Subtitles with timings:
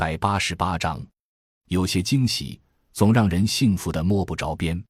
[0.00, 0.98] 百八十八章，
[1.66, 2.58] 有些惊喜，
[2.90, 4.82] 总让人幸福的摸不着边。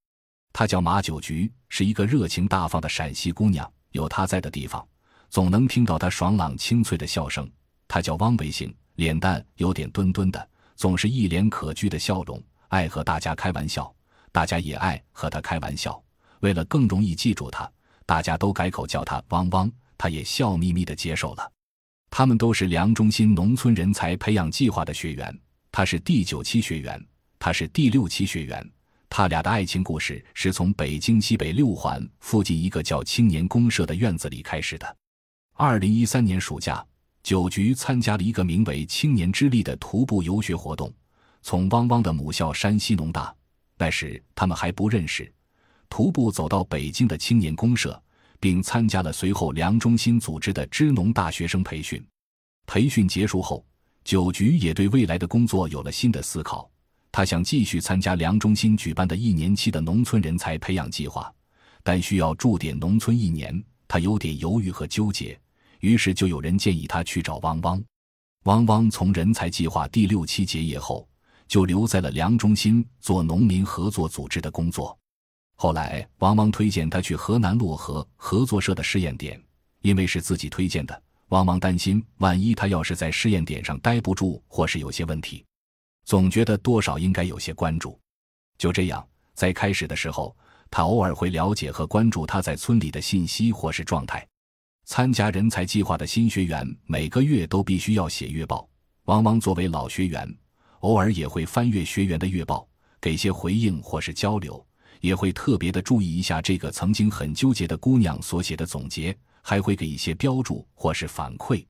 [0.53, 3.69] 她叫马九菊，是一个热情大方的陕西姑娘。
[3.91, 4.87] 有她在的地方，
[5.29, 7.51] 总能听到她爽朗清脆的笑声。
[7.89, 13.93] 她叫汪维兴，脸蛋有点墩墩的，总是一脸可掬的笑容，爱和大家开玩笑，
[14.31, 16.01] 大家也爱和她开玩笑。
[16.39, 17.69] 为了更容易记住她，
[18.07, 19.69] 大家都改口叫她汪汪，
[19.99, 21.51] 她也笑眯眯的接受了。
[22.21, 25.41] 他们都是梁中心农村人才培养计划的学员，
[25.73, 27.03] 他是第九期学员，
[27.39, 28.71] 他是第六期学员。
[29.09, 34.97] 他俩的爱情故事是从北京西北六环附近一个叫青年公社的院子里开始的。
[35.55, 36.85] 二零一三年暑假，
[37.23, 40.93] 九局参加了一个名为“青年之力”的徒步游学活动，
[41.41, 43.35] 从汪汪的母校山西农大，
[43.79, 45.33] 那时他们还不认识，
[45.89, 47.99] 徒步走到北京的青年公社，
[48.41, 52.05] 并参加了随后梁中心组织的支农大学生培训。
[52.67, 53.65] 培训结束后，
[54.03, 56.69] 九局也对未来的工作有了新的思考。
[57.13, 61.33] 他想继续参加梁中心举办的一年期的农村人才培养计划，
[61.83, 65.39] 但需要驻点农村一年，他有点犹豫和纠结。
[65.81, 67.83] 于是就有人建议他去找汪汪。
[68.45, 71.09] 汪汪从人才计划第六期结业后，
[71.49, 74.97] 就留在了梁中心做农民合作组织的工作。
[75.63, 79.39] 后来，汪汪推荐他去河南漯河合作社的试验点，
[79.83, 85.45] 因为是自己推荐的，汪汪担心万一他要是在试验点上待不住，或是有些问题。
[86.07, 88.01] 总觉得多少应该有些关注，
[88.57, 90.35] 就这样，在开始的时候，
[90.71, 94.27] 他偶尔会了解和关注他在村里的信息或是状态。
[94.87, 98.67] 参加人才计划的新学员每个月都必须要写月报。
[99.05, 100.27] 汪汪作为老学员，
[100.79, 102.67] 偶尔也会翻阅学员的月报，
[102.99, 104.67] 给些回应或是交流，
[105.01, 111.65] 也会特别的注意一下这个曾经很纠结的姑娘所写的总结，还会给一些标注或是反馈。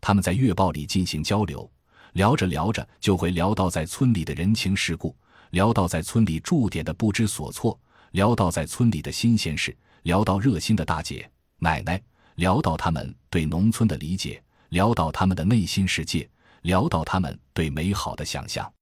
[0.00, 1.68] 他们在月报里进行交流。
[2.12, 5.14] 聊着聊着，就会聊到在村里的人情世故，
[5.50, 7.78] 聊到在村里驻点的不知所措，
[8.12, 12.00] 聊到在村里的新鲜事，聊到热心的大姐奶奶，
[12.36, 16.26] 聊到他们对农村的理解，聊到他们的内心世界，
[16.62, 18.72] 聊到他们对美好的想象。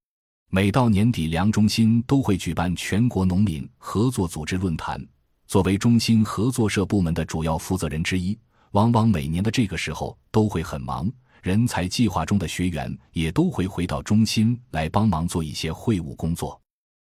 [0.54, 5.04] 每到年底，梁中心都会举办全国农民合作组织论坛。
[5.48, 8.38] 作为中心合作社部门的主要负责人之一，
[8.70, 11.10] 往往每年的这个时候都会很忙。
[11.42, 16.60] 人才计划中的学员也都会回到中心来帮忙做一些会务工作。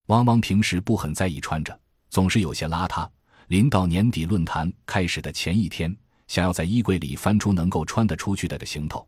[0.06, 1.76] 汪汪平时不很在意穿着，
[2.10, 3.08] 总是有些邋遢。
[3.48, 5.92] 临到年底论坛开始的前一天，
[6.28, 9.04] 想要在衣柜里翻出能够穿得出去的行头，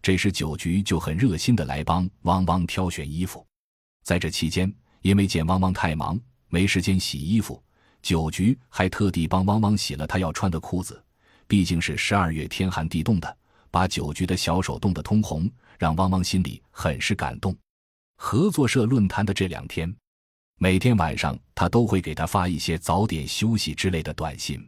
[0.00, 3.46] 这时酒局就很热心的来帮汪汪挑选衣服。
[4.04, 4.72] 在这期间，
[5.02, 7.60] 因为见汪汪太忙没时间洗衣服，
[8.02, 11.02] 酒局还特地帮汪汪洗了他要穿的裤子。
[11.48, 13.36] 毕竟是十二月天寒地冻的。
[13.70, 17.56] 把酒局的小手冻得通红，让汪汪心里很是感动。
[18.14, 19.92] 合作社论坛的这两天，
[20.60, 24.64] 每天晚上他都会给他发一些早点休息之类的短信。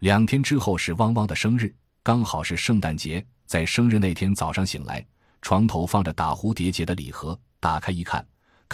[0.00, 3.24] 两天之后是汪汪的生日，刚好是圣诞节。
[3.46, 5.02] 在生日那天早上醒来，
[5.40, 8.22] 床头放着打蝴蝶结的礼盒，打开一看，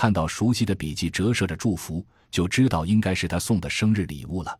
[0.00, 4.58] 看到熟悉的笔记折射着祝福，就知道应该是他送的生日礼物了。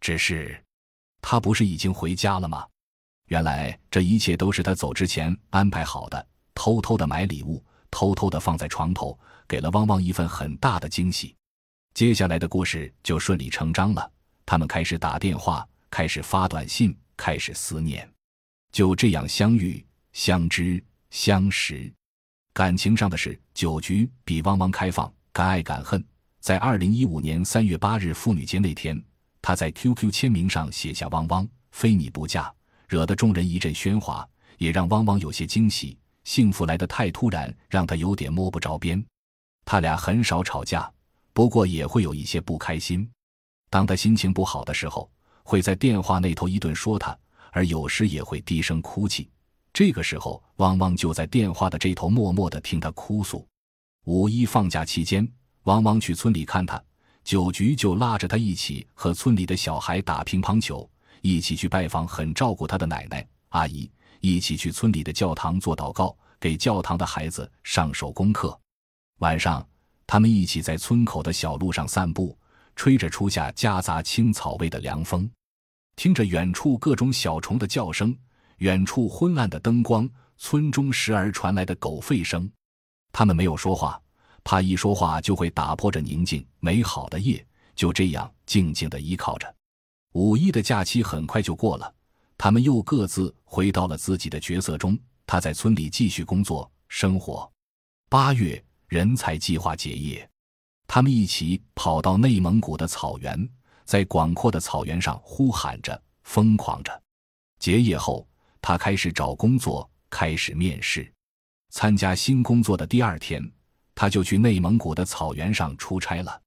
[0.00, 0.60] 只是，
[1.20, 2.66] 他不是已经回家了吗？
[3.28, 9.16] 原来这一切都是他走之前安排好的，偷偷的买礼物，偷偷的放在床头，
[9.46, 11.32] 给了汪汪一份很大的惊喜。
[11.94, 14.10] 接下来的故事就顺理成章了，
[14.44, 18.12] 他们开始打电话，开始发短信，开始思念，
[18.72, 21.88] 就这样相遇、相知、相识。
[22.54, 26.04] 感情上的事，酒局比汪汪开放，敢爱敢恨。
[26.38, 29.02] 在二零一五年三月八日妇女节那天，
[29.40, 32.52] 他在 QQ 签名上写下“汪汪，非你不嫁”。
[32.88, 35.96] 惹得众人一阵喧哗，也让汪汪有些惊喜。
[36.24, 39.02] 幸福来得太突然，让他有点摸不着边。
[39.64, 40.92] 他俩很少吵架，
[41.32, 43.08] 不过也会有一些不开心。
[43.70, 45.10] 当他心情不好的时候，
[45.42, 47.18] 会在电话那头一顿说他，
[47.50, 49.30] 而有时也会低声哭泣。
[49.72, 53.46] 这个时候，汪汪就在电话的这头默默地听他哭诉。
[54.04, 55.26] 五一放假期间，
[55.62, 56.82] 汪汪去村里看他，
[57.24, 60.88] 酒局就拉着他一起和村里的小孩打乒乓球。
[61.22, 63.88] 一起去拜访很照顾他的奶奶阿姨，
[64.20, 68.58] 一起去村里的教堂做祷告，给教堂的孩子上手功课。
[69.20, 69.64] 晚上，
[70.04, 72.36] 他们一起在村口的小路上散步，
[72.74, 75.30] 吹着初夏夹杂青草味的凉风，
[75.94, 78.14] 听着远处各种小虫的叫声，
[78.62, 82.48] 远处昏暗的灯光，村中时而传来的狗吠声。
[83.10, 84.00] 他们没有说话，
[84.44, 87.44] 怕一说话就会打破这宁静美好的夜。
[87.74, 89.52] 就这样静静的依靠着。
[90.12, 91.92] 五一的假期很快就过了，
[92.38, 94.96] 他们又各自回到了自己的角色中。
[95.26, 97.50] 他在村里继续工作生活，
[98.08, 100.28] 八月，人才计划结业，
[100.86, 103.48] 他们一起跑到内蒙古的草原，
[103.84, 107.02] 在广阔的草原上呼喊着，疯狂着。
[107.58, 108.24] 结业后，
[108.62, 111.12] 他开始找工作，开始面试。
[111.70, 113.42] 参加新工作的第二天，
[113.94, 116.40] 他就去内蒙古的草原上出差了。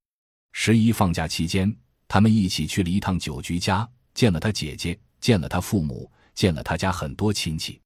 [0.53, 1.75] 十一放假期间，
[2.07, 7.81] 他们一起去了一趟九局家，见了他姐姐，见了他父母，见了他家很多亲戚。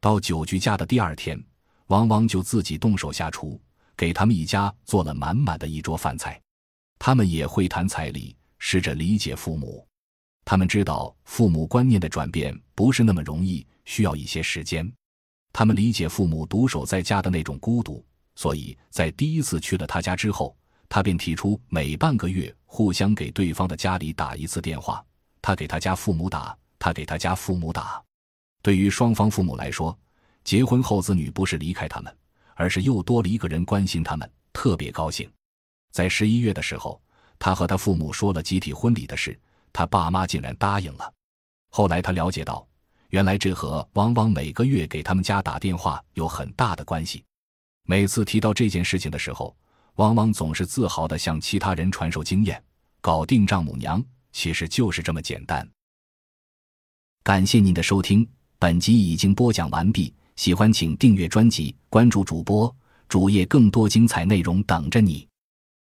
[0.00, 1.38] 到九局家的第二天，
[1.88, 3.60] 王王就自己动手下厨，
[3.94, 6.40] 给他们一家做了满满的一桌饭菜。
[6.98, 9.85] 他们也会谈彩礼，试着理解父母。
[10.46, 14.90] 他们知道父母观念的转变不是那么容易，需要一些时间。
[15.52, 18.06] 他们理解父母独守在家的那种孤独，
[18.36, 20.56] 所以在第一次去了他家之后，
[20.88, 25.04] 他便提出每半个月互相给对方的家里打一次电话。
[25.42, 28.00] 他给他家父母打，他给他家父母打。
[28.62, 29.98] 对于双方父母来说，
[30.44, 32.16] 结婚后子女不是离开他们，
[32.54, 35.28] 而是又多了一个人关心他们，特别高兴。
[35.90, 37.02] 在十一月的时候，
[37.36, 39.36] 他和他父母说了集体婚礼的事，
[39.76, 41.12] 他爸妈竟然答应了。
[41.70, 42.66] 后来他了解到。
[43.10, 47.22] 原来这和王汪每个月给他们家打电话有很大的关系。
[47.84, 49.56] 每次提到这件事情的时候，
[49.94, 52.60] 王汪总是自豪地向其他人传授经验。
[53.00, 54.02] 搞定丈母娘
[54.32, 55.66] 其实就是这么简单。
[57.22, 58.28] 感谢您的收听，
[58.58, 60.12] 本集已经播讲完毕。
[60.34, 62.74] 喜欢请订阅专辑，关注主播
[63.08, 65.26] 主页，更多精彩内容等着你。